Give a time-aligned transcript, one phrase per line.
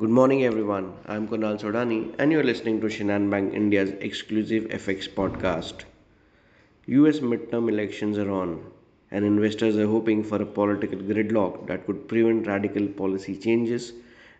[0.00, 0.92] Good morning, everyone.
[1.06, 5.80] I'm Kunal Sodani, and you're listening to Shinhan Bank India's exclusive FX podcast.
[6.86, 8.70] US midterm elections are on,
[9.10, 13.92] and investors are hoping for a political gridlock that could prevent radical policy changes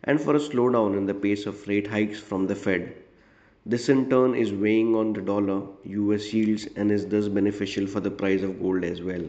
[0.04, 2.95] and for a slowdown in the pace of rate hikes from the Fed.
[3.66, 7.98] This in turn is weighing on the dollar, US yields, and is thus beneficial for
[7.98, 9.29] the price of gold as well.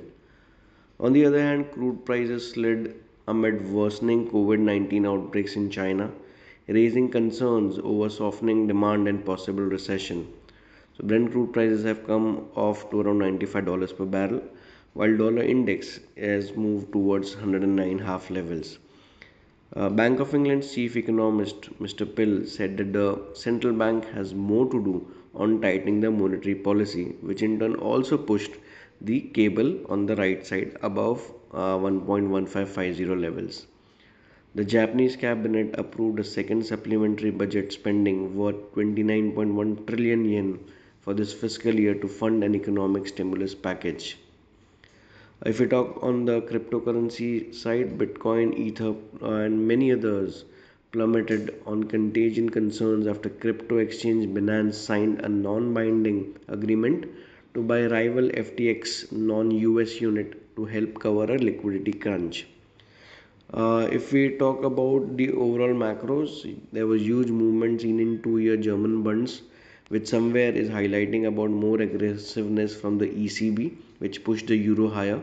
[1.00, 2.94] On the other hand, crude prices slid
[3.32, 6.12] amid worsening COVID 19 outbreaks in China,
[6.68, 10.28] raising concerns over softening demand and possible recession.
[10.98, 14.42] So Brent crude prices have come off to around $95 per barrel,
[14.94, 18.80] while dollar index has moved towards 109 half levels.
[19.76, 22.04] Uh, Bank of England chief economist Mr.
[22.16, 27.16] Pill said that the central bank has more to do on tightening the monetary policy,
[27.22, 28.54] which in turn also pushed
[29.02, 33.66] the cable on the right side above uh, 1.1550 levels.
[34.56, 40.60] The Japanese cabinet approved a second supplementary budget spending worth 29.1 trillion yen
[41.02, 44.18] for this fiscal year to fund an economic stimulus package.
[45.46, 50.44] If we talk on the cryptocurrency side, Bitcoin, Ether, and many others
[50.92, 57.06] plummeted on contagion concerns after crypto exchange Binance signed a non binding agreement
[57.54, 62.46] to buy rival FTX non US unit to help cover a liquidity crunch.
[63.54, 68.58] Uh, if we talk about the overall macros, there was huge movement seen in two-year
[68.58, 69.42] German bonds,
[69.88, 75.20] which somewhere is highlighting about more aggressiveness from the ECB, which pushed the euro higher.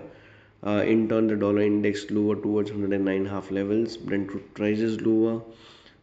[0.67, 3.97] Uh, in turn, the dollar index lower towards 109 half levels.
[3.97, 5.41] Brent prices lower.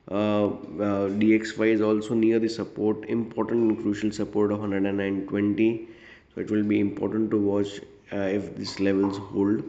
[0.10, 5.88] Uh, uh, DXY is also near the support, important and crucial support of 109.20.
[6.34, 7.80] So it will be important to watch
[8.12, 9.64] uh, if these levels hold.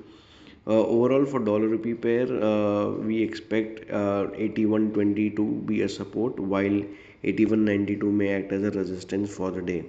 [0.67, 6.41] Uh, overall, for dollar rupee pair, uh, we expect uh, 81.20 to be a support,
[6.41, 6.83] while
[7.23, 9.85] 81.92 may act as a resistance for the day.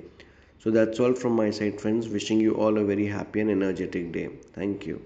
[0.60, 2.10] So that's all from my side, friends.
[2.10, 4.30] Wishing you all a very happy and energetic day.
[4.54, 5.02] Thank you.